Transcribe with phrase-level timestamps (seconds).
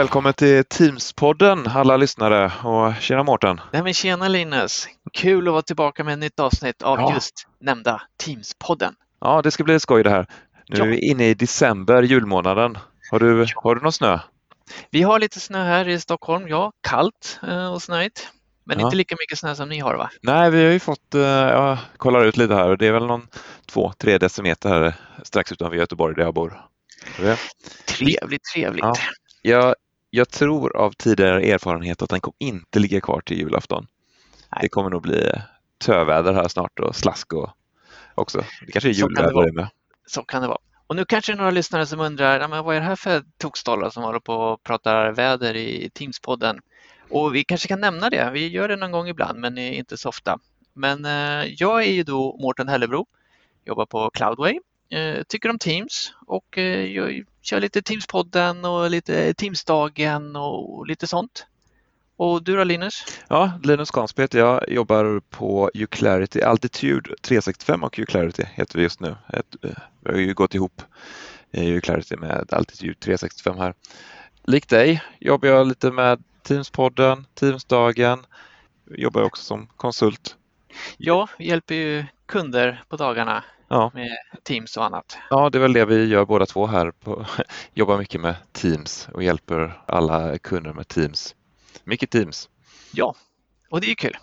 [0.00, 3.60] Välkommen till Teams-podden alla lyssnare och tjena Mårten!
[3.72, 4.88] Nej men tjena Linus!
[5.12, 7.14] Kul att vara tillbaka med ett nytt avsnitt av Ja.
[7.14, 8.92] just nämnda Teams-podden.
[9.20, 10.26] Ja, det ska bli skoj det här.
[10.68, 10.84] Nu Ja.
[10.84, 12.78] är vi inne i december, julmånaden.
[13.10, 14.18] Har du, har du någon snö?
[14.90, 18.28] Vi har lite snö här i Stockholm, ja, kallt eh, och snöigt.
[18.64, 18.84] Men Ja.
[18.86, 20.10] inte lika mycket snö som ni har va?
[20.22, 23.06] Nej, vi har ju fått, eh, jag kollar ut lite här och det är väl
[23.06, 23.28] någon
[23.66, 26.60] två, tre decimeter här strax utanför Göteborg där jag bor.
[27.86, 28.84] Trevligt, trevligt.
[28.84, 28.94] Ja.
[29.42, 29.74] Jag,
[30.10, 33.86] jag tror av tidigare erfarenhet att den kommer inte ligga kvar till julafton.
[34.52, 34.58] Nej.
[34.62, 35.32] Det kommer nog bli
[35.84, 37.50] töväder här snart och slask och
[38.14, 38.44] också.
[38.66, 39.68] Det kanske är julväder det med.
[40.06, 40.58] Så kan det vara.
[40.86, 43.22] Och nu kanske det är några lyssnare som undrar, men vad är det här för
[43.38, 46.60] tokstollar som håller på och pratar väder i Teams-podden?
[47.08, 50.08] Och vi kanske kan nämna det, vi gör det någon gång ibland men inte så
[50.08, 50.38] ofta.
[50.74, 53.06] Men eh, jag är ju då Mårten Hellebro,
[53.64, 59.34] jobbar på Cloudway, eh, tycker om Teams och eh, jag kör lite Teamspodden och lite
[59.34, 61.46] Teamsdagen och lite sånt.
[62.16, 63.04] Och du då Linus?
[63.28, 69.16] Ja, Linus Kanspeet, jag jobbar på Uclarity Altitude 365 och Uclarity heter vi just nu.
[69.32, 69.42] Eh,
[70.00, 70.82] vi har ju gått ihop
[71.52, 73.74] Uclarity med Altitude 365 här.
[74.44, 78.26] Likt dig jobbar jag lite med Teamspodden, Teamsdagen,
[78.90, 80.36] jobbar också som konsult.
[80.96, 84.10] Ja, vi hjälper ju kunder på dagarna Ja, med
[84.42, 85.18] Teams och annat.
[85.30, 86.90] ja, det är väl det vi gör båda två här.
[86.90, 87.26] På,
[87.74, 91.34] jobbar mycket med Teams och hjälper alla kunder med Teams.
[91.84, 92.48] Mycket Teams.
[92.92, 93.14] Ja,
[93.70, 94.16] och det är kul.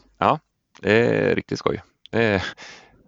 [0.82, 1.84] Det är riktigt skoj.
[2.12, 2.44] Det är,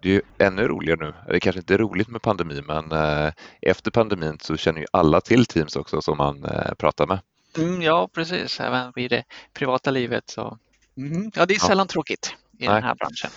[0.02, 1.14] det är ju ännu roligare nu.
[1.26, 3.32] Det är kanske inte är roligt med pandemi, men eh,
[3.62, 7.18] efter pandemin så känner ju alla till Teams också som man eh, pratar med.
[7.58, 8.60] Mm, ja, precis.
[8.60, 10.58] Även i det privata livet så.
[10.96, 11.66] Mm, ja, det är Ja.
[11.68, 12.74] sällan tråkigt i Nej.
[12.74, 13.30] den här branschen.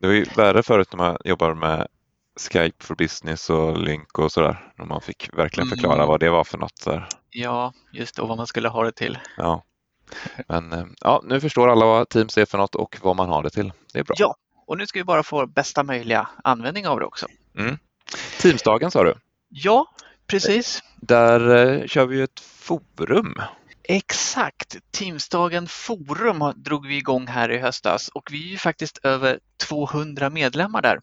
[0.00, 1.86] Det var ju värre förut när man jobbar med
[2.50, 4.72] Skype for Business och Lync och sådär.
[4.78, 6.06] När man fick verkligen förklara Mm.
[6.08, 6.84] vad det var för något.
[6.84, 7.08] Där.
[7.30, 9.18] Ja, just det, och vad man skulle ha det till.
[9.36, 9.64] Ja.
[10.48, 13.42] Men eh, ja, nu förstår alla vad Teams är för något och vad man har
[13.42, 13.72] det till.
[13.92, 14.14] Det är bra.
[14.18, 14.36] Ja,
[14.66, 17.26] och nu ska vi bara få bästa möjliga användning av det också.
[18.40, 19.14] Teamsdagen sa du.
[19.48, 19.86] Ja,
[20.26, 20.82] precis.
[20.96, 23.34] Där eh, kör vi ju ett forum.
[23.90, 24.76] Exakt.
[24.90, 30.30] Teamsdagen Forum drog vi igång här i höstas och vi är ju faktiskt över 200
[30.30, 31.00] medlemmar där.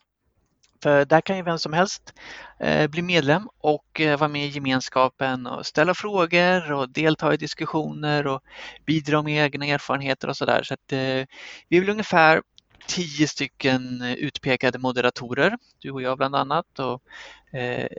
[0.84, 2.14] För där kan ju vem som helst
[2.60, 7.38] eh, bli medlem och eh, vara med i gemenskapen och ställa frågor och delta i
[7.38, 8.42] diskussioner och
[8.86, 10.64] bidra med egna erfarenheter och sådär.
[10.64, 11.26] Så att, eh,
[11.70, 12.42] vi är väl ungefär
[12.88, 17.02] tio stycken utpekade moderatorer, du och jag bland annat och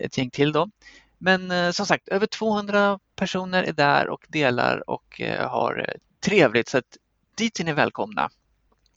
[0.02, 0.70] ett gäng till då.
[1.18, 6.68] Men som sagt, över 200 personer är där och delar och eh, har eh, trevligt
[6.68, 6.96] så att
[7.36, 8.30] dit är ni välkomna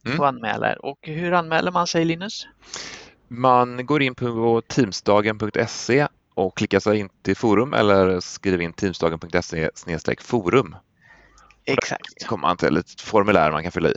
[0.06, 0.20] Mm.
[0.20, 0.86] och anmäla er.
[0.86, 2.48] Och hur anmäler man sig Linus?
[3.28, 9.70] Man går in på teamsdagen.se och klickar sig in till forum eller skriver in teamsdagen.se
[10.20, 10.76] forum.
[11.66, 12.22] Exakt.
[12.22, 13.96] Så kommer man till ett formulär man kan fylla i.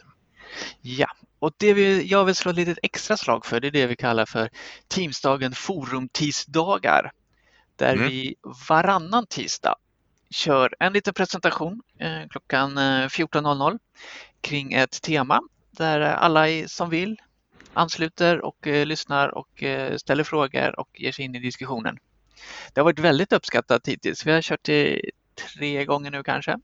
[0.80, 1.06] Ja,
[1.38, 3.96] och det vi, jag vill slå ett litet extra slag för det är det vi
[3.96, 4.50] kallar för
[4.88, 7.12] Teamsdagen Forum tisdagar.
[7.76, 8.08] Där Mm.
[8.08, 8.34] vi
[8.68, 9.74] varannan tisdag
[10.32, 13.78] kör en liten presentation eh, klockan eh, 14.00
[14.40, 17.16] kring ett tema där alla som vill
[17.74, 21.98] ansluter och eh, lyssnar och eh, ställer frågor och ger sig in i diskussionen.
[22.72, 24.26] Det har varit väldigt uppskattat hittills.
[24.26, 25.00] Vi har kört det
[25.34, 26.58] tre gånger nu kanske.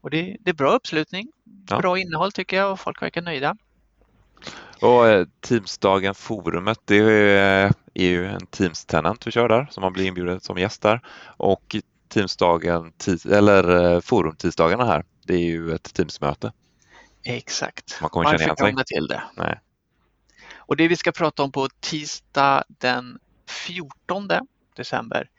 [0.00, 1.28] Och det, det är bra uppslutning,
[1.68, 1.78] Ja.
[1.78, 3.56] bra innehåll tycker jag och folk verkar nöjda.
[4.80, 9.92] Och eh, Teamsdagen forumet det är, är ju en Teams-tenant vi kör där som man
[9.92, 11.00] blir inbjuden som gäst där.
[11.36, 11.76] Och
[12.08, 16.52] Teamsdagen, tis- eller eh, forum-tisdagarna här, det är ju ett Teamsmöte.
[17.24, 17.98] Exakt.
[18.00, 18.84] Man kommer känna igen sig.
[18.84, 19.22] till det?
[19.36, 19.60] Nej.
[20.56, 23.18] Och det vi ska prata om på tisdag den
[23.48, 24.28] 14
[24.76, 25.30] december,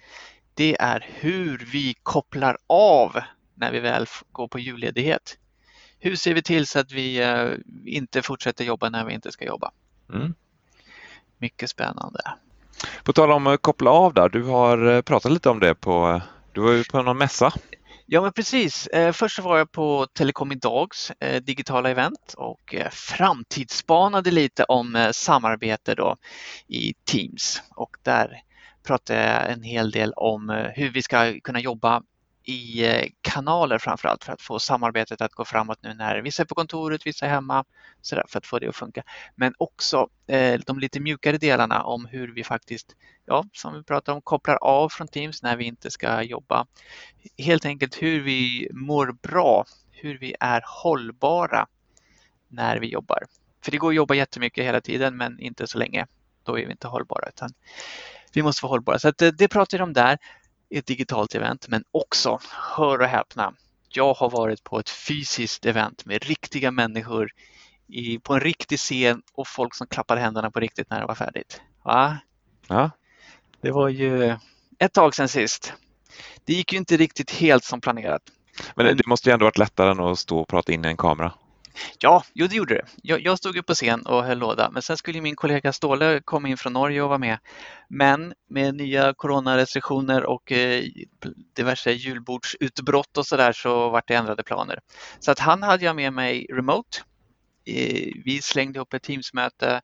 [0.53, 3.19] det är hur vi kopplar av
[3.55, 5.37] när vi väl går på julledighet.
[5.99, 7.49] Hur ser vi till så att vi eh,
[7.85, 9.71] inte fortsätter jobba när vi inte ska jobba?
[10.13, 10.33] Mm.
[11.37, 12.19] Mycket spännande.
[13.03, 16.21] På tal om att koppla av där, du har eh, pratat lite om det på,
[16.57, 17.53] du var ju på någon mässa.
[18.05, 18.87] Ja men precis.
[18.87, 25.09] Eh, först var jag på Telekom Idags eh, digitala event och eh, framtidsspanade lite om
[25.11, 26.15] samarbete då
[26.67, 28.41] i Teams och där
[28.87, 32.01] pratade jag en hel del om hur vi ska kunna jobba
[32.49, 36.43] i eh, kanaler framför allt för att få samarbetet att gå framåt nu när vissa
[36.43, 37.65] är på kontoret, vissa är hemma,
[38.01, 39.03] så där, för att få det att funka.
[39.35, 42.95] Men också eh, de lite mjukare delarna om hur vi faktiskt,
[43.25, 46.65] ja, som vi pratar om, kopplar av från Teams när vi inte ska jobba
[47.37, 51.67] helt enkelt hur vi mår bra, hur vi är hållbara
[52.47, 53.23] när vi jobbar.
[53.63, 56.07] För det går att jobba jättemycket hela tiden men inte så länge.
[56.43, 57.49] Då är vi inte hållbara utan
[58.33, 58.99] vi måste vara hållbara.
[58.99, 60.17] Så att det, det pratar vi om där
[60.69, 62.39] ett digitalt event men också,
[62.77, 63.53] hör och häpna,
[63.89, 67.29] jag har varit på ett fysiskt event med riktiga människor
[67.87, 71.15] i, på en riktig scen och folk som klappade händerna på riktigt när det var
[71.15, 71.61] färdigt.
[71.83, 72.17] Va?
[72.67, 72.91] Ja.
[73.61, 74.35] Det var ju
[74.79, 75.73] ett tag sedan sist.
[76.45, 78.21] Det gick ju inte riktigt helt som planerat.
[78.75, 80.97] Men det, måste ju ändå varit lättare än att stå och prata in i en
[80.97, 81.33] kamera.
[81.99, 82.85] Ja, jo det gjorde det.
[83.01, 86.21] Jag, jag stod ju på scen och höll låda, men sen skulle min kollega Ståle
[86.25, 87.37] komma in från Norge och vara med.
[87.89, 90.83] Men med nya coronarestriktioner och eh,
[91.55, 94.79] diverse julbordsutbrott och sådär så vart det ändrade planer.
[95.19, 96.97] Så att han hade jag med mig remote.
[97.65, 99.81] Eh, vi slängde ihop ett Teamsmöte,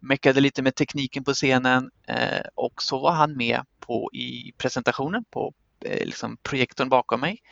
[0.00, 5.24] meckade lite med tekniken på scenen eh, och så var han med på i presentationen
[5.30, 7.42] på liksom projektorn bakom mig.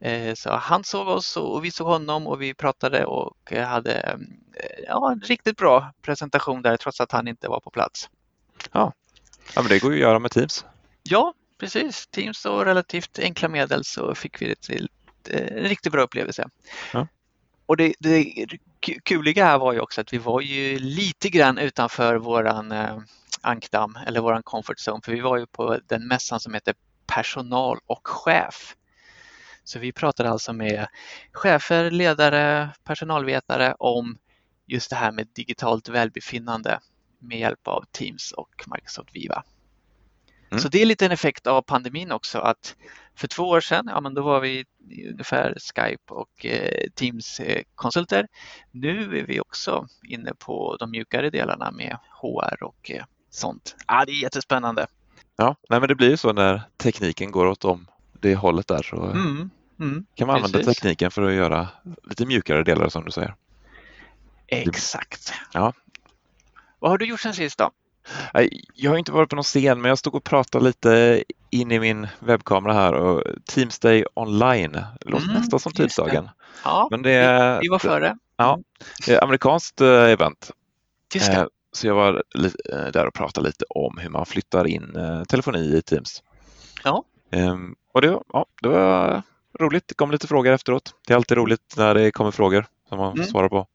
[0.00, 4.84] Eh, så han såg oss och vi såg honom och vi pratade och hade eh,
[4.86, 8.10] ja, en riktigt bra presentation där trots att han inte var på plats.
[8.72, 8.92] Ja,
[9.54, 10.64] ja men det går ju att göra med Teams.
[11.02, 12.06] Ja, precis.
[12.06, 14.88] Teams och relativt enkla medel så fick vi det till
[15.30, 16.48] en riktigt bra upplevelse.
[16.92, 17.06] Ja.
[17.66, 18.46] Och det, det
[19.04, 22.98] kuliga här var ju också att vi var ju lite grann utanför våran eh,
[23.40, 26.74] ankdamm eller våran comfort zone för vi var ju på den mässan som heter
[27.06, 28.76] personal och chef.
[29.64, 30.86] Så vi pratade alltså med
[31.32, 34.18] chefer, ledare, personalvetare om
[34.66, 36.80] just det här med digitalt välbefinnande
[37.18, 39.44] med hjälp av Teams och Microsoft Viva.
[40.50, 40.62] Mm.
[40.62, 42.76] Så det är lite en effekt av pandemin också att
[43.14, 44.64] för två år sedan, ja men då var vi
[45.10, 48.28] ungefär Skype och eh, Teams-konsulter.
[48.70, 53.76] Nu är vi också inne på de mjukare delarna med HR och eh, sånt.
[53.86, 54.86] Ja, det är jättespännande.
[55.36, 58.82] Ja, nej, men det blir ju så när tekniken går åt om det hållet där
[58.82, 59.50] så mm,
[59.80, 60.76] mm, kan man använda precis.
[60.76, 61.68] tekniken för att göra
[62.04, 63.34] lite mjukare delar som du säger.
[64.46, 65.32] Exakt.
[65.52, 65.72] Ja.
[66.78, 67.70] Vad har du gjort sen sist då?
[68.74, 71.80] Jag har inte varit på någon scen men jag stod och pratade lite in i
[71.80, 76.30] min webbkamera här och Teams Day online det låter mm, nästan som Teamsdagen.
[76.64, 78.16] Ja, men det, vi var före.
[78.36, 78.58] Ja,
[79.06, 80.50] det är amerikanskt eh, event.
[81.14, 81.48] Just det.
[81.74, 82.22] Eh, så jag var
[82.72, 86.22] eh, där och pratade lite om hur man flyttar in eh, telefoni i Teams.
[86.84, 87.04] Ja.
[87.30, 89.22] Ehm, och det, ja, det var
[89.60, 89.88] roligt.
[89.88, 90.94] Det kom lite frågor efteråt.
[91.06, 93.26] Det är alltid roligt när det kommer frågor som man mm.
[93.26, 93.66] svarar på.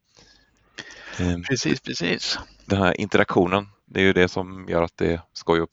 [1.20, 2.40] Ehm, precis, precis.
[2.66, 5.70] Den här interaktionen, det är ju det som gör att det är skoj att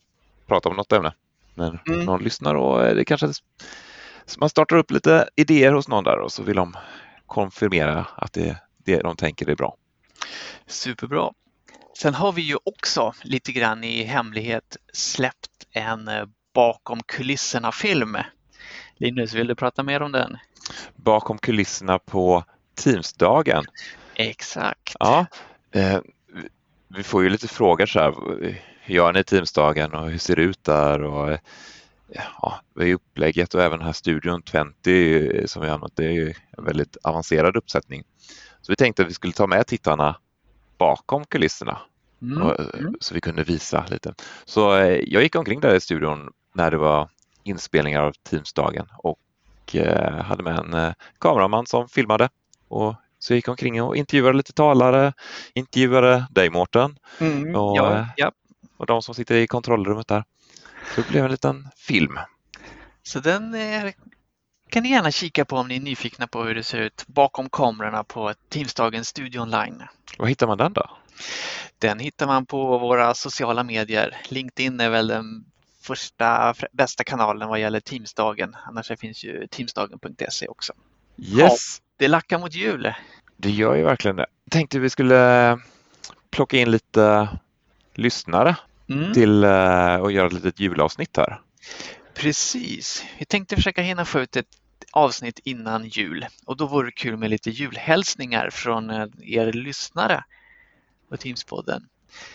[0.46, 1.12] prata om något ämne.
[1.54, 2.04] När mm.
[2.04, 3.32] någon lyssnar och det kanske
[4.38, 6.76] man startar upp lite idéer hos någon där och så vill de
[7.26, 9.76] konfirmera att det, det de tänker är bra.
[10.66, 11.32] Superbra.
[11.98, 18.16] Sen har vi ju också lite grann i hemlighet släppt en eh, bakom kulisserna-film.
[18.96, 20.36] Linus, vill du prata mer om den?
[20.96, 22.44] Bakom kulisserna på
[22.74, 23.64] Teamsdagen?
[24.14, 24.96] Exakt.
[24.98, 25.26] Ja,
[25.72, 25.98] eh,
[26.88, 28.14] vi får ju lite frågor så här.
[28.80, 31.02] Hur gör ni Teamsdagen och hur ser det ut där?
[31.02, 31.38] Och, eh,
[32.42, 34.42] ja, det är upplägget och även den här studion
[34.84, 35.96] 20 som vi har använt.
[35.96, 38.04] Det är ju en väldigt avancerad uppsättning.
[38.62, 40.16] Så vi tänkte att vi skulle ta med tittarna
[40.78, 41.78] bakom kulisserna.
[42.22, 42.42] Mm.
[42.42, 42.94] Och, eh, mm.
[43.00, 44.14] Så vi kunde visa lite.
[44.44, 47.08] Så eh, jag gick omkring där i studion när det var
[47.42, 49.18] inspelningar av Teamsdagen och
[49.74, 52.28] eh, hade med en kameraman som filmade.
[52.68, 55.12] Och så jag gick omkring och intervjuade lite talare,
[55.54, 58.32] intervjuade dig Mårten mm, och, ja, ja.
[58.76, 60.24] och de som sitter i kontrollrummet där.
[60.94, 62.18] Så det blev en liten film.
[63.02, 63.54] Så den
[64.68, 67.48] kan ni gärna kika på om ni är nyfikna på hur det ser ut bakom
[67.48, 69.82] kamerorna på Teamsdagens Studio Online.
[70.18, 70.90] Var hittar man den då?
[71.78, 74.16] Den hittar man på våra sociala medier.
[74.28, 75.44] LinkedIn är väl den
[75.80, 78.56] första bästa kanalen vad gäller Teamsdagen.
[78.66, 80.72] Annars finns ju teamsdagen.se också.
[81.16, 81.36] Yes!
[81.38, 82.92] Ja, det lackar mot jul.
[83.36, 84.26] Det gör ju verkligen det.
[84.50, 85.58] Tänkte vi skulle
[86.30, 87.28] plocka in lite
[87.94, 88.56] lyssnare
[88.88, 89.12] mm.
[89.12, 91.40] till eh, göra ett litet julavsnitt här.
[92.16, 93.04] Precis.
[93.18, 94.46] Vi tänkte försöka hinna få ut ett
[94.90, 100.24] avsnitt innan jul och då vore det kul med lite julhälsningar från eh, er lyssnare
[101.08, 101.88] på Teamspodden.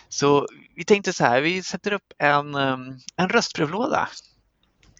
[0.10, 4.10] Så vi tänkte så här, vi sätter upp en, ehm, en röstbrevlåda.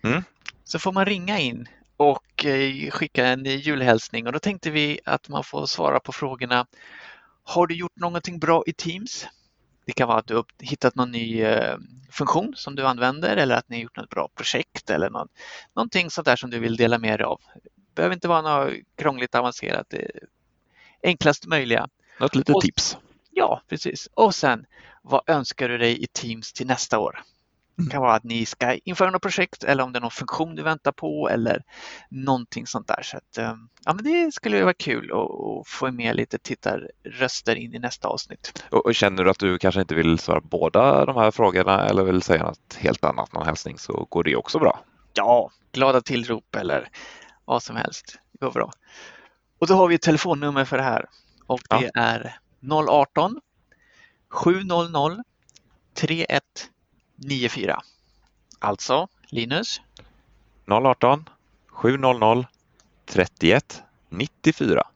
[0.04, 0.24] Mm.
[0.64, 5.30] Så får man ringa in och eh, skicka en julhälsning och då tänkte vi att
[5.30, 6.68] man får svara på frågorna.
[7.44, 9.28] Har du gjort någonting bra i Teams?
[9.92, 11.78] Det kan vara att du har hittat någon ny eh,
[12.12, 15.28] funktion som du använder eller att ni har gjort något bra projekt eller någon,
[15.76, 17.42] någonting sånt där som du vill dela med dig av.
[17.54, 20.12] Det behöver inte vara något krångligt avancerat, det
[21.04, 21.88] enklast möjliga.
[22.20, 22.98] Något litet tips.
[23.32, 24.10] Ja, precis.
[24.14, 24.66] Och sen,
[25.02, 27.22] vad önskar du dig i Teams till nästa år?
[27.76, 30.56] Det kan vara att ni ska införa något projekt eller om det är någon funktion
[30.56, 31.64] du väntar på eller
[32.10, 33.02] någonting sånt där.
[33.04, 37.74] Så att, eh, ja, men det skulle vara kul att få med lite tittarröster in
[37.74, 38.64] i nästa avsnitt.
[38.70, 42.04] Och, och, känner du att du kanske inte vill svara båda de här frågorna eller
[42.04, 44.80] vill säga något helt annat, någon hälsning, så går det också bra?
[45.14, 46.90] Ja, glada tillrop eller
[47.46, 48.20] vad som helst.
[48.40, 48.72] går bra.
[49.60, 51.06] Och då har vi ett telefonnummer för det här
[51.48, 52.02] och det ja.
[52.02, 52.38] är
[52.90, 53.40] 018
[54.30, 55.24] 700
[57.22, 57.82] 3194.
[58.60, 59.82] Alltså Linus?
[60.68, 61.30] 018
[61.68, 62.46] 700
[63.06, 64.88] 31 94.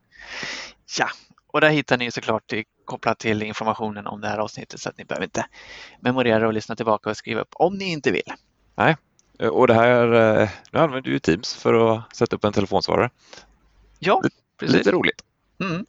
[0.99, 1.07] Ja,
[1.47, 2.53] och där hittar ni såklart
[2.85, 5.45] kopplat till informationen om det här avsnittet så att ni behöver inte
[5.99, 8.33] memorera och lyssna tillbaka och skriva upp om ni inte vill.
[8.75, 8.97] Nej,
[9.51, 13.09] och det här, eh, nu använder du Teams för att sätta upp en telefonsvarare.
[13.99, 14.21] Ja,
[14.59, 14.75] precis.
[14.75, 15.23] Lite roligt.
[15.59, 15.85] Mm.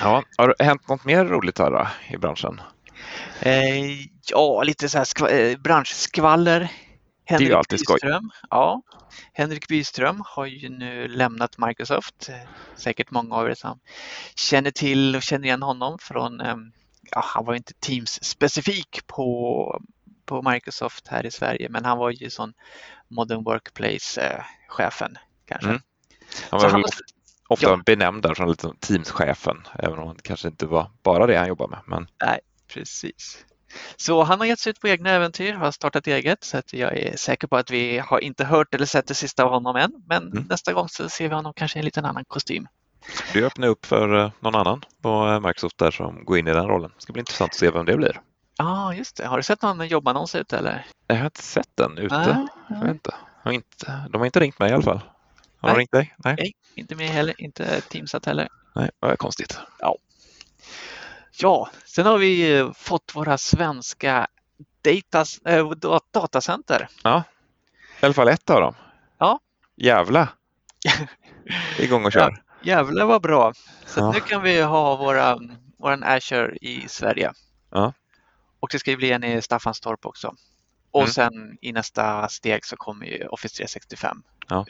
[0.00, 2.60] Ja, har det hänt något mer roligt här då, i branschen?
[3.40, 4.00] Eh,
[4.30, 6.72] ja, lite så här skva, eh, branschskvaller.
[7.24, 8.48] Henrik det är ju alltid Byström, skoj.
[8.50, 8.82] Ja,
[9.32, 12.30] Henrik Byström har ju nu lämnat Microsoft.
[12.76, 13.80] Säkert många av er som
[14.34, 16.72] känner till och känner igen honom från, ehm,
[17.10, 19.80] ja, han var inte Teams specifik på,
[20.26, 22.52] på Microsoft här i Sverige, men han var ju sån
[23.08, 25.68] Modern Workplace-chefen kanske.
[25.68, 25.80] Mm.
[26.50, 26.90] Han var, han var
[27.48, 27.82] ofta ja.
[27.86, 31.80] benämnd där som Teams-chefen, även om det kanske inte var bara det han jobbade med.
[31.86, 32.08] Men...
[32.24, 33.44] Nej, precis.
[33.96, 36.96] Så han har gett sig ut på egna äventyr, har startat eget så att jag
[36.96, 39.92] är säker på att vi har inte hört eller sett det sista av honom än.
[40.06, 40.44] Men mm.
[40.48, 42.66] nästa gång så ser vi honom kanske i en liten annan kostym.
[43.32, 46.52] Du öppnar upp för eh, någon annan på eh, Microsoft där som går in i
[46.52, 46.90] den rollen.
[46.96, 48.20] Det ska bli intressant att se vem det blir.
[48.58, 49.26] Ja, ah, just det.
[49.26, 50.86] Har du sett någon jobbannons ute eller?
[51.06, 52.16] Jag har inte sett den ute.
[52.16, 53.14] Nej, jag vet inte.
[53.42, 54.08] Har inte.
[54.10, 55.00] De har inte ringt mig i alla fall.
[55.60, 56.14] Har de ringt dig?
[56.16, 56.34] Nej.
[56.38, 57.34] Nej, inte mig heller.
[57.38, 58.48] Inte Teamsat heller.
[58.74, 59.58] Nej, det är konstigt.
[59.78, 59.96] Ja.
[61.38, 64.26] Ja, sen har vi eh, fått våra svenska
[64.82, 65.70] datas, äh,
[66.12, 66.88] datacenter.
[67.02, 67.22] Ja,
[68.00, 68.74] i alla fall ett av dem.
[69.18, 69.40] Ja.
[69.76, 70.28] Jävla
[71.78, 72.20] igång och kör.
[72.20, 73.52] Ja, jävla var bra.
[73.86, 74.12] Så ja.
[74.12, 75.38] nu kan vi ha våra,
[75.78, 77.32] våran Azure i Sverige.
[77.70, 77.92] Ja.
[78.60, 80.34] Och det ska bli en i Staffanstorp också.
[80.90, 81.12] Och mm.
[81.12, 84.22] sen i nästa steg så kommer ju Office 365.
[84.48, 84.66] Ja.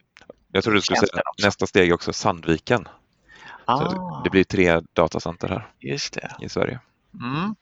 [0.52, 2.88] Jag tror du skulle säga nästa steg också Sandviken.
[3.68, 4.20] Ah.
[4.24, 6.36] det blir tre datacenter här Just det.
[6.40, 6.80] i Sverige.
[7.14, 7.54] Mm.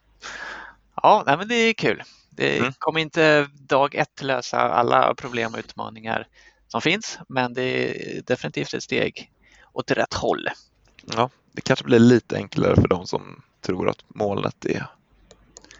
[1.02, 2.02] Ja, nej, men det är kul.
[2.30, 2.72] Det mm.
[2.78, 6.26] kommer inte dag ett lösa alla problem och utmaningar
[6.68, 9.30] som finns, men det är definitivt ett steg
[9.72, 10.48] åt rätt håll.
[11.16, 14.86] Ja, det kanske blir lite enklare för de som tror att molnet är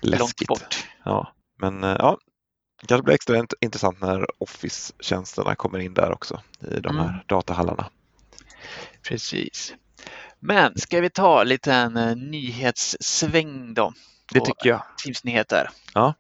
[0.01, 0.49] läskigt.
[0.49, 0.87] Långt bort.
[1.03, 2.19] Ja, men eh, ja,
[2.81, 7.21] det kanske blir extra intressant när Office-tjänsterna kommer in där också i de här mm.
[7.27, 7.91] datahallarna.
[9.03, 9.75] Precis.
[10.47, 13.93] Men ska vi ta en liten eh, nyhetssväng då?
[14.33, 14.83] Det tycker jag.
[15.05, 15.71] Teams-nyheter.
[15.95, 16.15] Ja.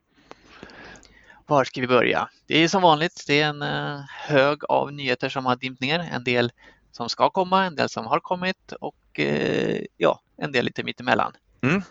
[1.47, 2.29] Var ska vi börja?
[2.47, 6.09] Det är som vanligt, det är en eh, hög av nyheter som har dimpt ner.
[6.13, 6.53] En del
[6.93, 11.33] som ska komma, en del som har kommit och eh, ja, en del lite mittemellan.
[11.63, 11.83] Mm.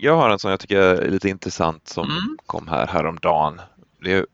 [0.00, 2.36] Jag har en som jag tycker är lite intressant som mm.
[2.46, 3.60] kom här häromdagen.
[4.00, 4.26] Det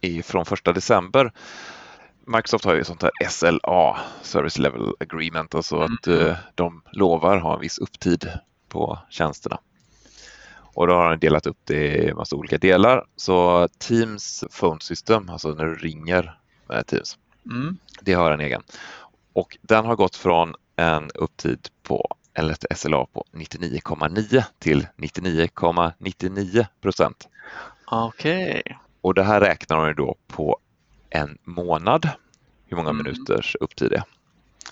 [0.00, 1.32] är från första december
[2.26, 5.92] Microsoft har ju sånt här SLA, Service Level Agreement, alltså mm.
[5.92, 8.30] att uh, de lovar ha en viss upptid
[8.68, 9.58] på tjänsterna.
[10.74, 13.04] Och då har de delat upp det i massa olika delar.
[13.16, 17.18] Så Teams Phone System, alltså när du ringer med Teams,
[17.50, 17.76] mm.
[18.00, 18.62] det har en egen.
[19.32, 26.66] Och den har gått från en upptid på eller ett SLA på 99,9 till 99,99
[26.82, 27.28] procent.
[27.86, 28.62] Okej.
[28.64, 28.76] Okay.
[29.00, 30.58] Och det här räknar de då på
[31.16, 32.10] en månad
[32.66, 33.04] hur många mm.
[33.04, 34.04] minuters upptid det är.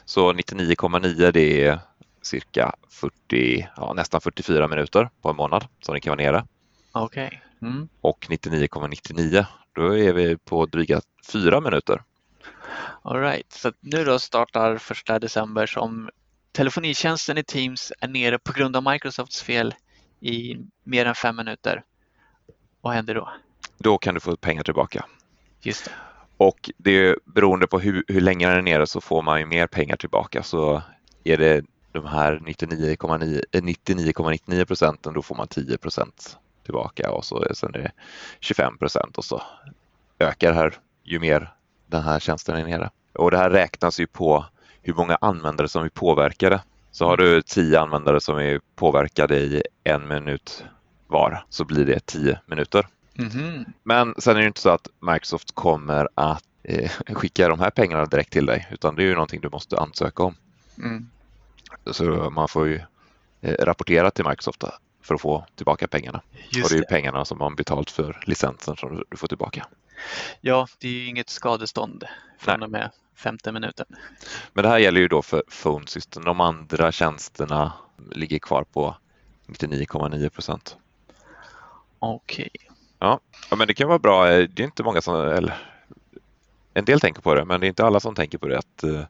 [0.04, 1.78] Så 99,9 det är
[2.22, 6.46] cirka 40, ja, nästan 44 minuter på en månad som det kan vara nere.
[6.92, 7.30] Okay.
[7.62, 7.88] Mm.
[8.00, 11.00] Och 99,99 då är vi på dryga
[11.32, 12.02] fyra minuter.
[13.02, 13.52] All right.
[13.52, 16.10] så nu då startar första december som
[16.52, 19.74] telefonitjänsten i Teams är nere på grund av Microsofts fel
[20.20, 21.82] i mer än fem minuter.
[22.80, 23.32] Vad händer då?
[23.78, 25.04] Då kan du få pengar tillbaka.
[25.60, 25.90] Just det.
[26.36, 29.46] Och det är beroende på hur, hur länge den är nere så får man ju
[29.46, 30.42] mer pengar tillbaka.
[30.42, 30.82] Så
[31.24, 37.44] är det de här 99,99 eh, procenten då får man 10 procent tillbaka och så
[37.54, 37.92] sen är det
[38.40, 39.42] 25 procent och så
[40.18, 40.74] ökar det här
[41.04, 41.52] ju mer
[41.86, 42.90] den här tjänsten är nere.
[43.12, 44.44] Och det här räknas ju på
[44.82, 46.60] hur många användare som är påverkade.
[46.90, 50.64] Så har du 10 användare som är påverkade i en minut
[51.06, 52.86] var så blir det 10 minuter.
[53.14, 53.72] Mm-hmm.
[53.82, 58.04] Men sen är det inte så att Microsoft kommer att eh, skicka de här pengarna
[58.04, 60.34] direkt till dig utan det är ju någonting du måste ansöka om.
[60.78, 61.10] Mm.
[61.86, 62.80] Så man får ju
[63.40, 64.64] eh, rapportera till Microsoft
[65.02, 66.22] för att få tillbaka pengarna.
[66.50, 69.66] Just och det är ju pengarna som man betalt för licensen som du får tillbaka.
[70.40, 72.04] Ja, det är ju inget skadestånd
[72.38, 73.86] från och med femte minuten.
[74.52, 76.24] Men det här gäller ju då för Phone System.
[76.24, 77.72] De andra tjänsterna
[78.10, 78.96] ligger kvar på
[79.46, 80.76] 99,9 procent.
[81.98, 82.50] Okej.
[82.54, 82.73] Okay.
[82.98, 83.20] Ja.
[83.50, 84.26] ja, men det kan vara bra.
[84.26, 85.54] Det är inte många som, eller
[86.74, 88.82] en del tänker på det, men det är inte alla som tänker på det att
[88.82, 89.02] eh,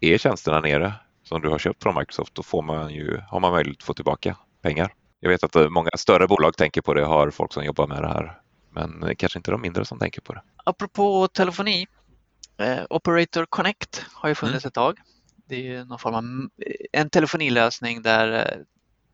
[0.00, 3.52] är tjänsterna nere som du har köpt från Microsoft, då får man ju, har man
[3.52, 4.94] möjlighet att få tillbaka pengar.
[5.20, 8.02] Jag vet att eh, många större bolag tänker på det, har folk som jobbar med
[8.02, 10.42] det här, men kanske inte de mindre som tänker på det.
[10.64, 11.86] Apropå telefoni,
[12.56, 14.68] eh, Operator Connect har ju funnits mm.
[14.68, 14.98] ett tag.
[15.48, 16.48] Det är någon form av
[16.92, 18.58] en telefonilösning där eh,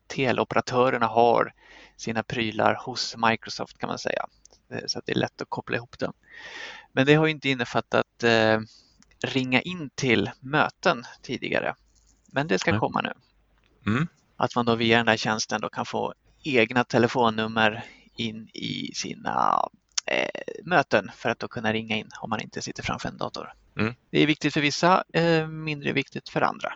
[0.07, 1.53] teleoperatörerna har
[1.99, 4.25] sina prylar hos Microsoft kan man säga.
[4.85, 6.13] Så att det är lätt att koppla ihop dem.
[6.93, 8.59] Men det har inte innefattat eh,
[9.23, 11.75] ringa in till möten tidigare.
[12.31, 12.79] Men det ska mm.
[12.79, 13.13] komma nu.
[13.91, 14.07] Mm.
[14.37, 16.13] Att man då via den där tjänsten då kan få
[16.43, 19.67] egna telefonnummer in i sina
[20.05, 23.53] eh, möten för att då kunna ringa in om man inte sitter framför en dator.
[23.79, 23.93] Mm.
[24.09, 26.73] Det är viktigt för vissa, eh, mindre viktigt för andra.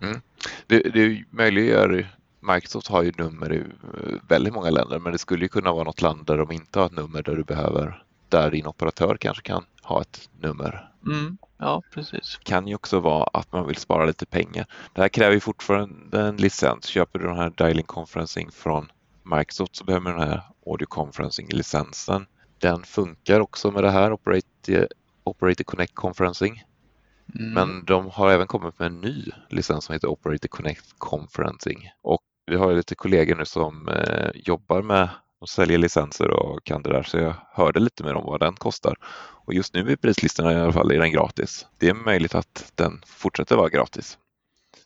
[0.00, 0.20] Mm.
[0.66, 5.44] Det, det möjliggör Microsoft har ju nummer i eh, väldigt många länder men det skulle
[5.44, 8.50] ju kunna vara något land där de inte har ett nummer där du behöver, där
[8.50, 10.90] din operatör kanske kan ha ett nummer.
[11.06, 12.38] Mm, ja, precis.
[12.38, 14.66] Det kan ju också vara att man vill spara lite pengar.
[14.92, 16.86] Det här kräver ju fortfarande en licens.
[16.86, 22.26] Köper du den här Dialing Conferencing från Microsoft så behöver du den här Audio Conferencing-licensen.
[22.58, 24.88] Den funkar också med det här Operator,
[25.24, 26.62] Operator Connect Conferencing.
[27.34, 27.52] Mm.
[27.52, 32.22] Men de har även kommit med en ny licens som heter Operator Connect Conferencing och
[32.46, 35.08] vi har lite kollegor nu som eh, jobbar med
[35.40, 38.54] att sälja licenser och kan det där så jag hörde lite mer om vad den
[38.54, 38.96] kostar.
[39.46, 41.66] Och just nu i prislistorna i alla fall är den gratis.
[41.78, 44.18] Det är möjligt att den fortsätter vara gratis.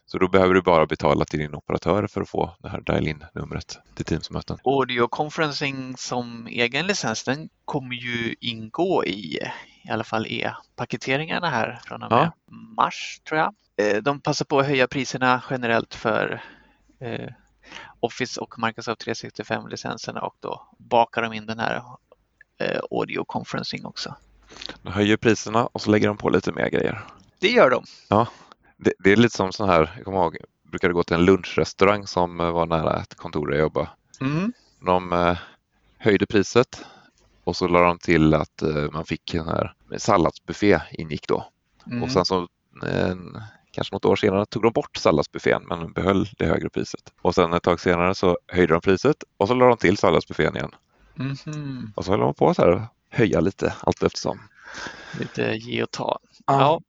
[0.06, 3.78] Så då behöver du bara betala till din operatör för att få det här dial-in-numret
[3.94, 4.58] till Teams-möten.
[4.64, 9.38] Audio conferencing som egen licens, den kommer ju ingå i
[9.88, 12.54] i alla fall e-paketeringarna här från och med ja.
[12.76, 13.54] mars tror jag.
[13.76, 16.42] Eh, de passar på att höja priserna generellt för
[17.00, 17.28] eh,
[18.00, 21.82] Office och Microsoft 365-licenserna och då bakar de in den här
[22.58, 24.14] eh, audio conferencing också.
[24.82, 27.04] De höjer priserna och så lägger de på lite mer grejer.
[27.38, 27.84] Det gör de.
[28.08, 28.28] Ja,
[28.76, 31.24] det, det är lite som så här, jag kommer ihåg, jag brukade gå till en
[31.24, 33.88] lunchrestaurang som var nära ett kontor där jag jobbade.
[34.20, 34.52] Mm.
[34.80, 35.38] De eh,
[35.98, 36.84] höjde priset
[37.44, 41.48] och så la de till att eh, man fick en här salladsbuffé ingick då.
[41.86, 42.02] Mm.
[42.02, 42.48] Och sen så
[42.82, 43.42] en,
[43.78, 47.12] kanske något år senare tog de bort salladsbuffén men behöll det högre priset.
[47.22, 50.56] Och sen ett tag senare så höjde de priset och så la de till salladsbuffén
[50.56, 50.70] igen.
[51.18, 51.92] Mm.
[51.96, 54.40] Och så höll de på så här höja lite allt eftersom.
[55.18, 56.18] Lite ge och ta.
[56.46, 56.80] Ja.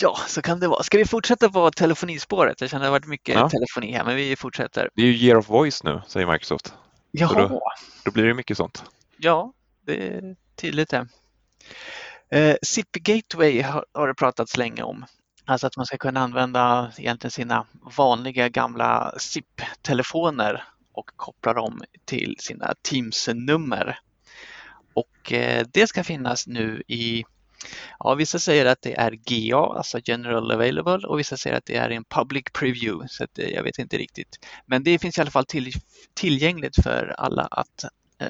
[0.00, 0.16] ja.
[0.26, 0.82] så kan det vara.
[0.82, 2.60] Ska vi fortsätta på telefonispåret?
[2.60, 3.50] Jag känner att det har varit mycket ja.
[3.50, 4.90] telefoni här, men vi fortsätter.
[4.94, 6.74] Det är ju year of voice nu, säger Microsoft.
[7.10, 7.48] Jaha.
[7.48, 7.60] Då,
[8.04, 8.84] då, blir det mycket sånt.
[9.16, 9.52] Ja,
[9.86, 11.08] det är tydligt det.
[12.30, 15.04] Eh, SIP Gateway har, har det pratats länge om.
[15.48, 22.36] Alltså att man ska kunna använda egentligen sina vanliga gamla SIP-telefoner och koppla dem till
[22.38, 23.98] sina Teams-nummer.
[24.94, 27.24] Och eh, det ska finnas nu i,
[27.98, 31.76] ja vissa säger att det är GA, alltså General Available och vissa säger att det
[31.76, 34.46] är en Public Preview, så att, eh, jag vet inte riktigt.
[34.66, 35.72] Men det finns i alla fall till,
[36.14, 37.84] tillgängligt för alla att
[38.18, 38.28] eh,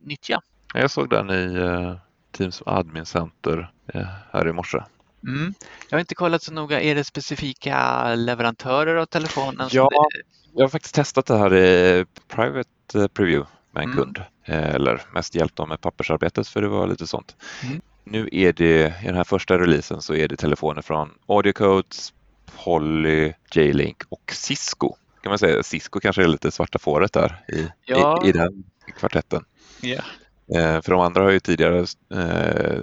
[0.00, 0.40] nyttja.
[0.74, 1.96] Jag såg den i eh,
[2.32, 4.78] Teams Admin Center eh, här i morse.
[5.26, 5.54] Mm.
[5.88, 6.80] Jag har inte kollat så noga.
[6.80, 9.68] Är det specifika leverantörer av telefonen?
[9.72, 10.22] Ja, det...
[10.54, 14.04] jag har faktiskt testat det här i Private eh, Preview med en mm.
[14.04, 14.22] kund.
[14.44, 17.36] Eller mest hjälpt dem med pappersarbetet för det var lite sånt.
[17.64, 17.80] Mm.
[18.04, 22.12] Nu är det i den här första releasen så är det telefoner från AudioCodes,
[22.64, 24.94] Poly, J-Link och Cisco.
[25.22, 25.62] Kan man säga.
[25.62, 28.22] Cisco kanske är lite svarta fåret där i, ja.
[28.24, 28.64] i, i den
[28.98, 29.44] kvartetten.
[29.82, 30.04] Yeah.
[30.54, 32.80] Eh, för de andra har ju tidigare eh,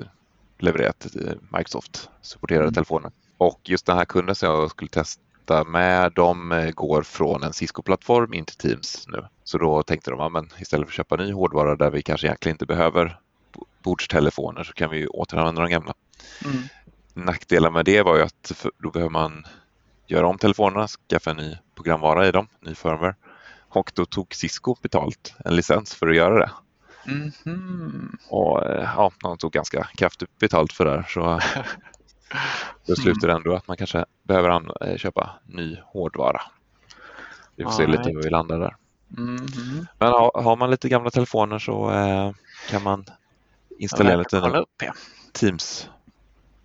[0.59, 2.73] levererat eh, Microsoft supporterade mm.
[2.73, 3.11] telefoner.
[3.37, 8.33] Och just den här kunden som jag skulle testa med, de går från en Cisco-plattform
[8.33, 9.25] in till Teams nu.
[9.43, 12.53] Så då tänkte de, att istället för att köpa ny hårdvara där vi kanske egentligen
[12.53, 13.19] inte behöver
[13.83, 15.93] bordstelefoner så kan vi återanvända de gamla.
[16.45, 16.57] Mm.
[17.13, 19.45] Nackdelen med det var ju att då behöver man
[20.07, 23.15] göra om telefonerna, skaffa en ny programvara i dem, ny firmware.
[23.69, 26.51] Och då tog Cisco betalt en licens för att göra det.
[27.07, 28.17] Mm -hmm.
[28.29, 31.05] Och eh, ja, de tog ganska kraftigt betalt för det här.
[31.09, 31.39] Så
[32.85, 36.41] det slutade ändå att man kanske behöver eh, köpa ny hårdvara.
[37.55, 37.97] Vi får All se right.
[37.97, 38.75] lite hur vi landar där.
[39.17, 39.85] Mm -hmm.
[39.99, 40.11] Men
[40.43, 42.31] har man lite gamla telefoner så eh,
[42.69, 43.05] kan man
[43.79, 44.93] installera lite ja.
[45.31, 45.89] Teams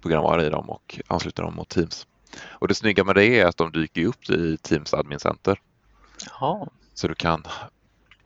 [0.00, 2.07] programvara i dem och ansluta dem mot Teams.
[2.48, 5.61] Och det snygga med det är att de dyker upp i Teams Admin Center.
[6.31, 6.68] Jaha.
[6.94, 7.44] Så du kan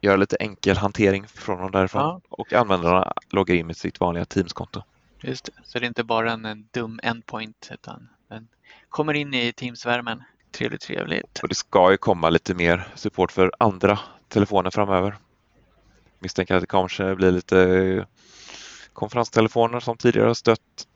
[0.07, 2.21] göra lite enkel hantering från dem därifrån ja.
[2.31, 4.83] och användarna loggar in med sitt vanliga Teams-konto.
[5.23, 8.49] Just det, så det är inte bara en, en dum endpoint utan den
[8.89, 10.23] kommer in i Teams-värmen.
[10.51, 11.39] Trevligt, trevligt.
[11.43, 15.17] Och det ska ju komma lite mer support för andra telefoner framöver.
[16.19, 18.07] Misstänker att det kanske blir lite
[18.93, 20.87] konferenstelefoner som tidigare har stött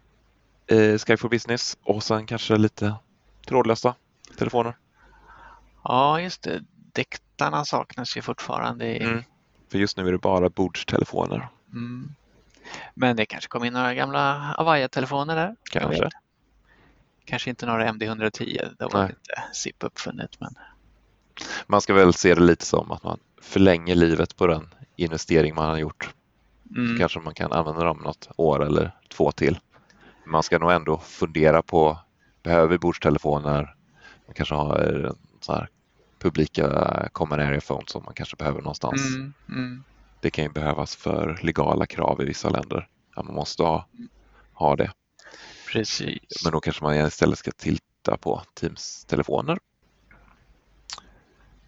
[0.66, 2.94] eh, Skype for Business och sen kanske lite
[3.46, 3.94] trådlösa
[4.36, 4.76] telefoner.
[5.84, 6.64] Ja, just det.
[6.92, 8.86] Dektarna saknas ju fortfarande.
[8.86, 9.22] Mm.
[9.70, 11.48] För just nu är det bara bordstelefoner.
[11.72, 12.14] Mm.
[12.94, 15.56] Men det kanske kommer in några gamla Avaya-telefoner där.
[15.70, 16.08] Kanske.
[17.24, 19.08] Kanske inte några MD110, det var Nej.
[19.08, 20.40] inte SIP uppfunnet.
[20.40, 20.54] Men...
[21.66, 25.68] Man ska väl se det lite som att man förlänger livet på den investering man
[25.68, 26.14] har gjort.
[26.76, 26.98] Mm.
[26.98, 29.58] Kanske man kan använda dem något år eller två till.
[30.24, 31.98] Man ska nog ändå fundera på,
[32.42, 33.74] behöver vi bordstelefoner?
[34.26, 35.68] Man kanske har eh, så här
[36.20, 39.06] publika common area phones som man kanske behöver någonstans.
[39.06, 39.32] Mm.
[39.48, 39.84] Mm.
[40.20, 42.88] Det kan ju behövas för legala krav i vissa länder.
[43.14, 43.86] Att man måste ha,
[44.52, 44.92] ha det.
[45.72, 46.44] Precis.
[46.44, 49.58] Men då kanske man istället ska titta på Teams-telefoner.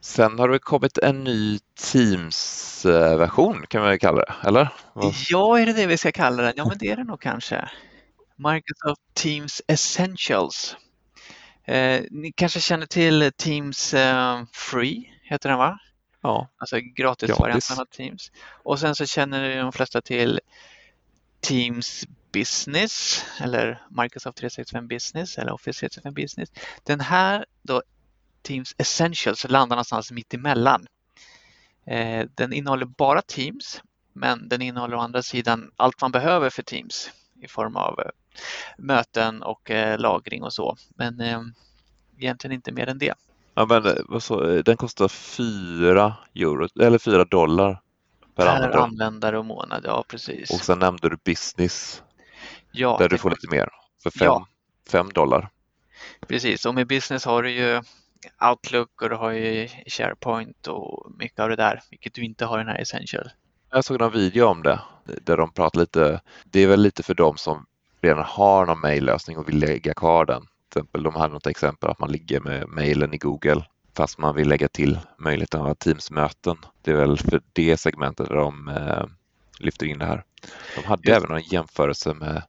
[0.01, 4.69] Sen har det kommit en ny Teams-version kan man kalla det, eller?
[5.29, 6.53] Ja, är det det vi ska kalla den?
[6.57, 7.71] Ja, men det är det nog kanske.
[8.37, 10.77] Microsoft Teams Essentials.
[11.65, 15.79] Eh, ni kanske känner till Teams eh, Free, heter den va?
[16.23, 17.79] Ja, Alltså gratisvarianten Gratis.
[17.79, 18.33] av Teams.
[18.47, 20.41] Och sen så känner de flesta till
[21.41, 26.53] Teams Business eller Microsoft 365 Business eller Office 365 Business.
[26.83, 27.83] Den här då
[28.43, 30.87] Teams Essentials landar någonstans mitt emellan.
[31.87, 36.63] Eh, den innehåller bara Teams men den innehåller å andra sidan allt man behöver för
[36.63, 38.07] Teams i form av eh,
[38.79, 40.77] möten och eh, lagring och så.
[40.97, 41.41] Men eh,
[42.19, 43.15] egentligen inte mer än det.
[43.55, 47.81] ja men vad så, eh, den kostar 4 euro, eller 4 dollar
[48.37, 48.83] per Per användare.
[48.83, 50.51] användare och månad, ja precis.
[50.51, 52.03] Och sen nämnde du business
[52.73, 53.69] ja, där du får lite mer
[54.03, 54.47] för 5 Ja.
[54.91, 55.49] fem dollar.
[56.29, 57.83] Precis, och med business har du ju
[58.51, 62.59] Outlook och du har ju SharePoint och mycket av det där, vilket du inte har
[62.59, 63.31] i den här Essential.
[63.71, 64.81] Jag såg en video om det
[65.23, 67.67] där de pratar lite, det är väl lite för dem som
[68.03, 70.43] redan har någon mejllösning och vill lägga kvar den.
[70.43, 73.65] Till exempel, de hade något exempel att man ligger med mejlen i Google
[73.97, 76.57] fast man vill lägga till möjligheten att ha Teams-möten.
[76.83, 79.05] Det är väl för det segmentet där de eh,
[79.59, 80.25] lyfter in det här.
[80.77, 81.25] De hade Just.
[81.25, 82.43] även en jämförelse med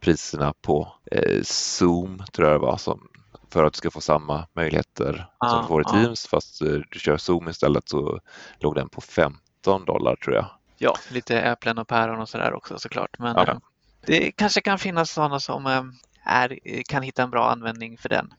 [0.00, 3.08] priserna på eh, Zoom, tror jag det var, som,
[3.52, 5.92] för att du ska få samma möjligheter Ja, som du får i ja.
[5.92, 8.20] Teams fast eh, du kör Zoom istället så
[8.58, 10.46] låg den på 15 dollar tror jag.
[10.78, 13.18] Ja, lite äpplen och päron och sådär också såklart.
[13.18, 13.60] Men Ja.
[14.08, 15.82] Eh, det kanske kan finnas sådana som eh,
[16.24, 18.34] är, kan hitta en bra användning för den.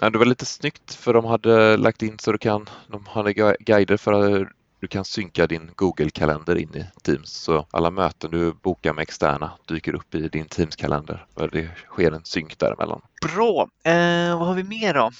[0.00, 3.32] Ja, det var lite snyggt för de hade lagt in så du kan, de hade
[3.32, 4.48] gu- guider för att
[4.80, 7.30] du kan synka din Google-kalender in i Teams.
[7.30, 11.26] Så alla möten du bokar med externa dyker upp i din Teams-kalender.
[11.52, 13.00] Det sker en synk däremellan.
[13.34, 15.10] Bra, eh, vad har vi mer då?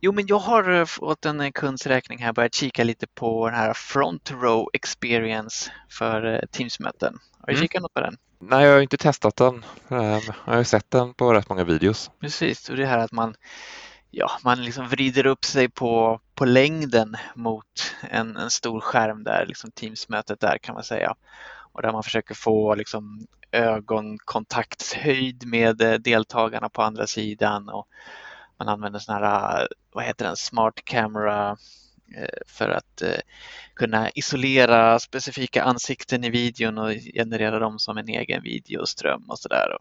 [0.00, 3.46] Jo, men jag har eh, fått en eh, kunds räkning här börjat kika lite på
[3.48, 7.18] den här Front Row Experience för eh, Teams-möten.
[7.40, 7.62] Har du Mm.
[7.62, 8.16] kikat något på den?
[8.42, 9.54] Nej, jag har inte testat den.
[9.88, 12.10] Ehm, jag har ju sett den på rätt många videos.
[12.20, 13.34] Precis, och det här att man,
[14.10, 19.46] ja, man liksom vrider upp sig på, på längden mot en, en stor skärm där,
[19.46, 21.14] liksom Teams-mötet där kan man säga.
[21.72, 27.88] Och där man försöker få liksom ögonkontaktshöjd med eh, deltagarna på andra sidan och
[28.58, 31.56] man använder sådana här, eh, vad heter den, smart camera
[32.46, 33.20] för att eh,
[33.74, 39.76] kunna isolera specifika ansikten i videon och generera dem som en egen videoström och sådär.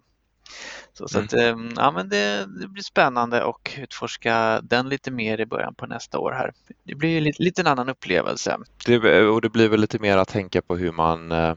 [0.94, 1.26] Så, så Mm.
[1.26, 5.76] att, eh, ja, men det, det blir spännande och utforska den lite mer i början
[5.76, 6.54] på nästa år här.
[6.84, 8.58] Det blir lite, lite en annan upplevelse.
[8.86, 11.56] Det, och det blir väl lite mer att tänka på hur man eh,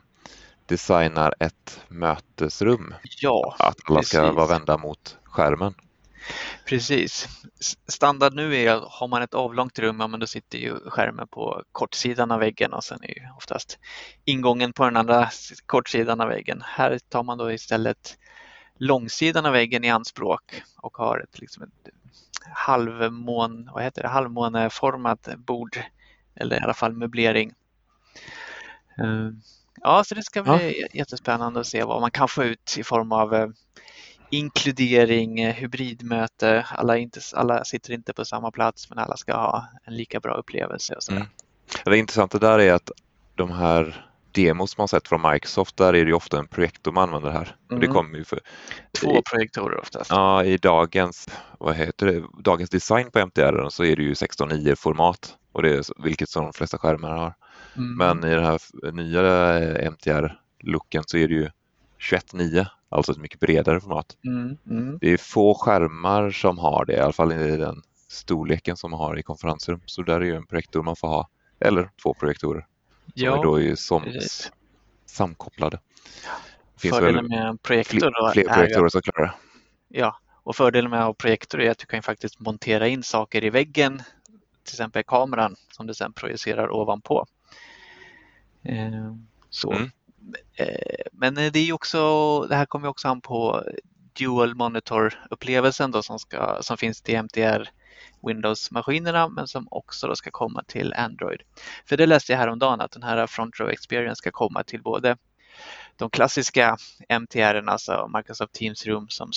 [0.67, 2.95] designar ett mötesrum.
[3.21, 4.37] Ja, Att alla ska Precis.
[4.37, 5.75] vara vända mot skärmen.
[6.65, 7.29] Precis.
[7.87, 11.29] Standard nu är att har man ett avlångt rum, ja, men då sitter ju skärmen
[11.29, 13.79] på kortsidan av väggen och sen är ju oftast
[14.25, 15.31] ingången på den andra
[15.67, 16.63] kortsidan av väggen.
[16.67, 18.19] Här tar man då istället
[18.79, 21.89] långsidan av väggen i anspråk och har ett, liksom ett
[22.55, 25.79] halvmån, vad heter det, halvmåneformat bord
[26.35, 27.53] eller i alla fall möblering.
[28.99, 29.31] Eh,
[29.85, 33.13] Ja, så det ska bli jättespännande att se vad man kan få ut i form
[33.13, 33.49] av eh,
[34.33, 36.67] inkludering, eh, hybridmöte.
[36.71, 40.35] Alla, inte, alla sitter inte på samma plats men alla ska ha en lika bra
[40.35, 40.95] upplevelse.
[40.95, 41.13] Och.
[41.13, 41.27] Mm.
[41.85, 42.91] Det intressanta där är att
[43.35, 47.03] de här demos man sett från Microsoft, där är det ju ofta en projektor man
[47.09, 47.57] använder här.
[47.71, 47.95] Och det Mm.
[47.95, 48.41] kommer ju för,
[49.01, 50.11] Två projektorer oftast.
[50.11, 54.75] ja, i dagens, vad heter det, dagens design på MTR så är det ju 16.9
[54.75, 57.35] format, och det är, vilket som de flesta skärmar har.
[57.77, 57.97] Mm.
[57.97, 58.61] Men i den här
[58.93, 59.23] nya
[59.91, 61.51] MTR-looken så är det ju
[61.99, 64.17] 21.9, alltså ett mycket bredare format.
[64.25, 64.99] Mm, mm.
[65.01, 69.01] Det är få skärmar som har det, i alla fall i den storleken som man
[69.01, 69.81] har i konferensrum.
[69.87, 71.29] Så där är ju en projektor man får ha,
[71.61, 72.67] eller två projektorer.
[73.15, 74.03] Som är Ja, då är som
[75.07, 75.79] samkopplade.
[76.77, 79.35] Finns Fördelen med fler, projektor fler ju projektorer som klarar det.
[79.99, 83.45] ja, Och fördelen med att ha projektor är att du kan faktiskt montera in saker
[83.45, 84.03] i väggen,
[84.65, 87.27] till exempel kameran som du sedan projicerar ovanpå.
[88.63, 89.15] Eh,
[89.51, 89.73] så.
[89.73, 89.91] Mm.
[90.57, 93.65] Eh, men det är också, det här kommer också an på
[94.13, 97.71] dual monitor-upplevelsen då som, ska, som finns till MTR
[98.23, 101.43] Windows-maskinerna men som också då ska komma till Android.
[101.87, 105.17] För det läste jag häromdagen att den här Front Row Experience ska komma till både
[105.97, 106.77] de klassiska
[107.09, 109.31] MTR, alltså Microsoft Teams Room som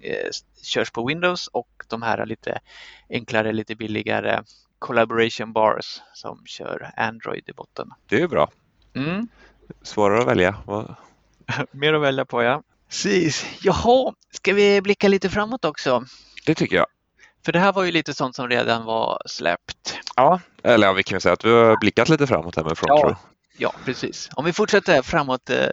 [0.00, 0.30] eh,
[0.62, 2.60] körs på Windows och de här lite
[3.08, 4.42] enklare, lite billigare
[4.78, 7.90] Collaboration Bars som kör Android i botten.
[8.06, 8.50] Det är bra.
[8.94, 9.28] Mm.
[9.82, 10.54] Svårare att välja.
[11.70, 12.62] Mer att välja på ja.
[12.88, 13.46] Precis.
[13.62, 16.04] Jaha, ska vi blicka lite framåt också?
[16.46, 16.86] Det tycker jag.
[17.44, 19.98] För det här var ju lite sånt som redan var släppt.
[20.16, 22.78] Ja, eller ja, vi kan väl säga att vi har blickat lite framåt här med
[22.78, 23.16] Front ja,
[23.56, 24.28] ja, precis.
[24.32, 25.66] Om vi fortsätter framåt eh,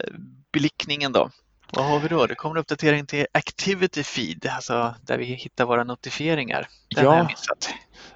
[0.52, 1.30] blickningen då.
[1.72, 2.28] Vad har vi då?
[2.28, 6.68] Det kommer en uppdatering till Activity Feed, alltså där vi hittar våra notifieringar.
[6.96, 7.10] Den ja.
[7.10, 7.70] har jag missat.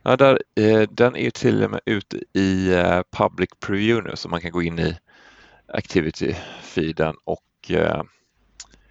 [0.04, 4.16] Ja, där, eh, den är ju till och med ute i eh, Public Preview nu
[4.16, 4.98] så man kan gå in i
[5.74, 8.04] Activity-feeden och eh,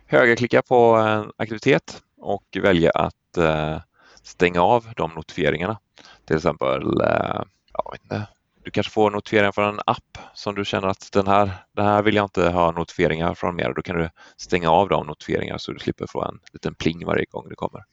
[0.07, 3.81] högerklicka på en aktivitet och välja att eh,
[4.23, 5.79] stänga av de notifieringarna.
[6.25, 8.27] Till exempel, eh, jag vet inte,
[8.65, 12.03] du kanske får notifieringar från en app som du känner att den här, den här
[12.03, 13.73] vill jag inte ha notifieringar från mer.
[13.77, 17.25] Då kan du stänga av de notifieringarna så du slipper få en liten pling varje
[17.25, 17.85] gång det kommer.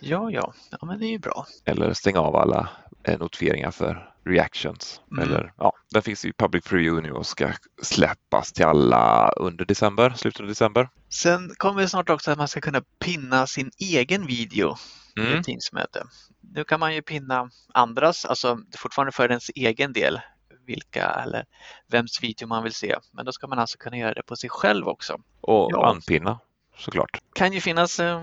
[0.00, 1.46] Ja, ja, ja men det är ju bra.
[1.64, 2.68] Eller stänga av alla
[3.02, 5.00] eh, notifieringar för reactions.
[5.12, 5.24] Mm.
[5.24, 10.12] Eller, ja, den finns i public preview nu och ska släppas till alla under december,
[10.16, 10.88] slutet av december.
[11.08, 14.76] Sen kommer det snart också att man ska kunna pinna sin egen video
[15.16, 15.32] mm.
[15.32, 16.06] i ett Teamsmöte.
[16.40, 20.20] Nu kan man ju pinna andras, alltså fortfarande för ens egen del,
[20.66, 21.44] vilka eller
[21.86, 22.96] vems video man vill se.
[23.12, 25.20] Men då ska man alltså kunna göra det på sig själv också.
[25.40, 25.86] Och ja.
[25.86, 26.38] anpinna
[26.76, 27.20] såklart.
[27.34, 28.20] kan ju finnas eh,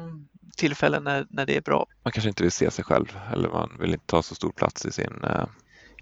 [0.55, 1.85] tillfällen när, när det är bra.
[2.03, 4.85] Man kanske inte vill se sig själv eller man vill inte ta så stor plats
[4.85, 5.45] i sin eh...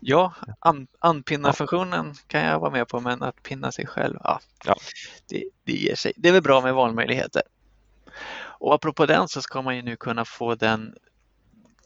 [0.06, 4.76] Ja, an, anpinna-funktionen kan jag vara med på men att pinna sig själv, ja, ja.
[5.30, 6.14] Det, det ger sig.
[6.16, 7.42] Det är väl bra med valmöjligheter.
[8.36, 10.96] Och apropå den så ska man ju nu kunna få den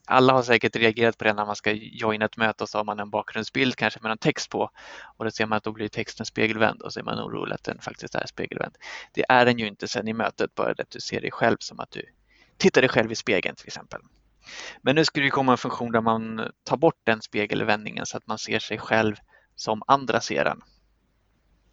[0.09, 2.83] alla har säkert reagerat på det när man ska joina ett möte och så har
[2.83, 4.69] man en bakgrundsbild kanske med en text på
[5.17, 7.63] och då ser man att då blir texten spegelvänd och så är man orolig att
[7.63, 8.75] den faktiskt är spegelvänd.
[9.13, 11.79] Det är den ju inte sen i mötet, bara att du ser dig själv som
[11.79, 12.05] att du
[12.57, 14.01] tittar dig själv i spegeln till exempel.
[14.81, 18.27] Men nu ska det komma en funktion där man tar bort den spegelvändningen så att
[18.27, 19.15] man ser sig själv
[19.55, 20.61] som andra ser den.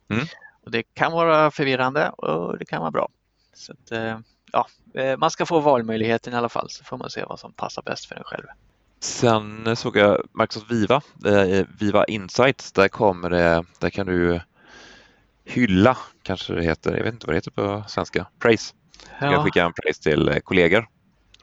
[0.09, 0.27] Mm.
[0.64, 3.09] Och Det kan vara förvirrande och det kan vara bra.
[3.53, 4.18] Så att, eh,
[4.53, 7.53] ja, eh, man ska få valmöjligheten i alla fall så får man se vad som
[7.53, 8.47] passar bäst för en själv.
[9.01, 14.40] Sen såg jag Microsoft Viva, eh, Viva Insights, där kommer det, där kan du
[15.44, 18.75] hylla, kanske det heter, jag vet inte vad det heter på svenska, praise.
[19.20, 20.88] Du kan skicka en praise till kollegor,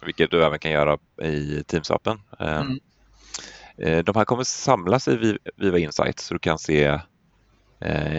[0.05, 2.19] vilket du även kan göra i Teams-appen.
[2.39, 2.79] Mm.
[4.05, 6.99] De här kommer samlas i Viva Insights så du kan se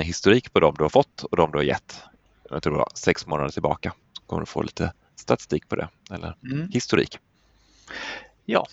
[0.02, 2.02] historik på dem du har fått och de du har gett.
[2.50, 3.92] Jag tror det var sex månader tillbaka
[4.32, 6.68] kommer du få lite statistik på det, eller mm.
[6.70, 7.18] historik.
[8.44, 8.66] Ja.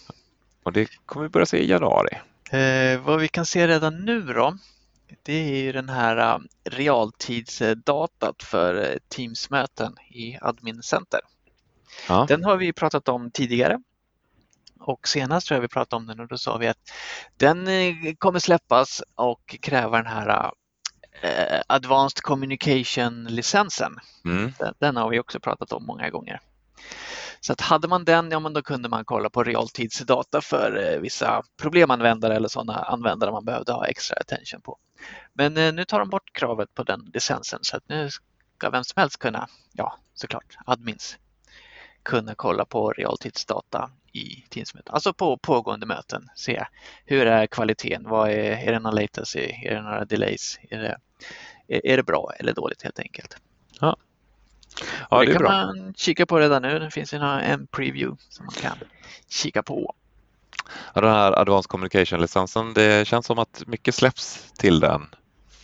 [0.63, 2.17] Och det kommer vi börja se i januari.
[2.51, 4.57] Eh, vad vi kan se redan nu då,
[5.23, 11.19] det är ju den här uh, realtidsdatat för uh, Teams-möten i Admin Center.
[12.07, 12.25] Ja.
[12.27, 13.79] Den har vi pratat om tidigare
[14.79, 16.91] och senast tror jag vi pratade om den och då sa vi att
[17.37, 20.51] den uh, kommer släppas och kräva den här
[21.21, 23.99] eh, Advanced Communication-licensen.
[24.25, 24.53] Mm.
[24.59, 26.41] Den, den, har vi också pratat om många gånger.
[27.41, 30.99] Så att hade man den, ja men då kunde man kolla på realtidsdata för eh,
[30.99, 34.77] vissa problemanvändare eller sådana användare man behövde ha extra attention på.
[35.33, 38.09] Men eh, nu tar de bort kravet på den licensen så att nu
[38.57, 41.17] ska vem som helst kunna, ja såklart, admins,
[42.03, 46.29] kunna kolla på realtidsdata i Teamsmöten, alltså på pågående möten.
[46.35, 46.65] Se
[47.05, 48.03] hur är kvaliteten?
[48.09, 49.39] Vad är, är det någon latency?
[49.39, 50.59] Är det några delays?
[50.69, 50.97] Är det
[51.69, 53.37] är det bra eller dåligt helt enkelt.
[53.79, 53.97] Ja.
[55.09, 55.51] Ja, det, det kan bra.
[55.51, 56.79] man kika på redan nu.
[56.79, 58.77] Det finns en preview som man kan
[59.29, 59.95] kika på.
[60.93, 65.01] Ja, den här Advanced Communication-licensen, det känns som att mycket släpps till den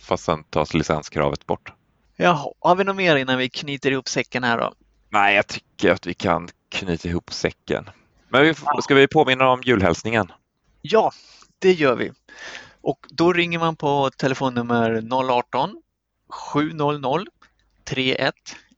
[0.06, 1.72] fast sen tas licenskravet bort.
[2.16, 4.72] Jaha, har vi något mer innan vi knyter ihop säcken här då?
[5.08, 7.90] Nej, jag tycker att vi kan knyta ihop säcken.
[8.28, 10.32] Men vi, ska vi påminna om julhälsningen?
[10.82, 11.12] Ja,
[11.58, 12.12] det gör vi.
[12.80, 15.82] Och då ringer man på telefonnummer 018
[16.28, 17.24] 700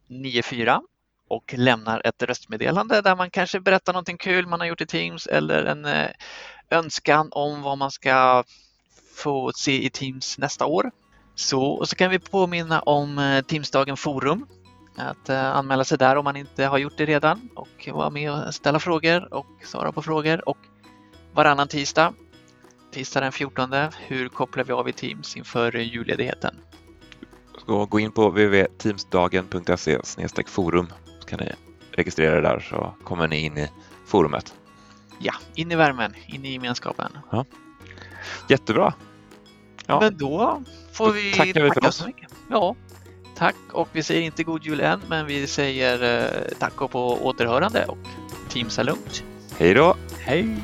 [0.08, 0.80] 9.4
[1.28, 5.26] och lämnar ett röstmeddelande där man kanske berättar någonting kul man har gjort i Teams
[5.26, 6.08] eller en eh,
[6.70, 8.44] önskan om vad man ska
[9.16, 10.90] få se i Teams nästa år.
[11.34, 14.46] Så, och så kan vi påminna om eh, Teamsdagen Forum
[14.96, 18.32] att eh, anmäla sig där om man inte har gjort det redan och vara med
[18.32, 20.48] och ställa frågor och svara på frågor.
[20.48, 20.58] Och
[21.32, 22.14] varannan tisdag,
[22.92, 23.74] tisdag den 14,
[24.06, 26.54] hur kopplar vi av i Teams inför julledigheten?
[27.68, 29.98] Så gå in på www.teamsdagen.se
[30.46, 30.86] forum
[31.20, 31.52] så kan ni
[31.92, 33.68] registrera er där så kommer ni in i
[34.06, 34.54] forumet.
[35.18, 37.18] Ja, in i värmen, in i gemenskapen.
[37.30, 37.44] Ja.
[38.48, 38.94] Jättebra!
[39.86, 40.00] Ja.
[40.00, 42.06] Men då får då vi tackar vi för tacka oss.
[42.50, 42.76] Ja,
[43.36, 47.26] tack och vi säger inte god jul än, men vi säger eh, tack och på
[47.26, 47.98] återhörande och
[48.48, 49.24] Teamsa lugnt.
[49.58, 49.96] Hej då!
[50.18, 50.56] Hej!